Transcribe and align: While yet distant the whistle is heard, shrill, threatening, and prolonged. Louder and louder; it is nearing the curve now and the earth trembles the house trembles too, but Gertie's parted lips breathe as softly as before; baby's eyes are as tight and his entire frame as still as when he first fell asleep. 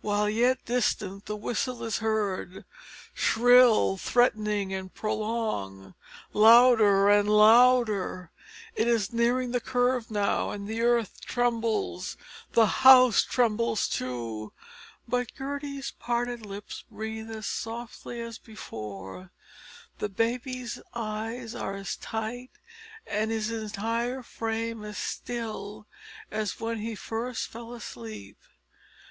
While 0.00 0.30
yet 0.30 0.64
distant 0.64 1.26
the 1.26 1.36
whistle 1.36 1.82
is 1.84 1.98
heard, 1.98 2.64
shrill, 3.12 3.98
threatening, 3.98 4.72
and 4.72 4.94
prolonged. 4.94 5.92
Louder 6.32 7.10
and 7.10 7.28
louder; 7.28 8.30
it 8.74 8.88
is 8.88 9.12
nearing 9.12 9.50
the 9.50 9.60
curve 9.60 10.10
now 10.10 10.48
and 10.48 10.66
the 10.66 10.80
earth 10.80 11.20
trembles 11.20 12.16
the 12.52 12.64
house 12.64 13.22
trembles 13.22 13.86
too, 13.86 14.54
but 15.06 15.34
Gertie's 15.36 15.90
parted 15.90 16.46
lips 16.46 16.82
breathe 16.90 17.30
as 17.30 17.46
softly 17.46 18.18
as 18.22 18.38
before; 18.38 19.30
baby's 19.98 20.80
eyes 20.94 21.54
are 21.54 21.74
as 21.76 21.96
tight 21.96 22.52
and 23.06 23.30
his 23.30 23.50
entire 23.50 24.22
frame 24.22 24.82
as 24.86 24.96
still 24.96 25.86
as 26.30 26.58
when 26.58 26.78
he 26.78 26.94
first 26.94 27.48
fell 27.48 27.74
asleep. 27.74 28.38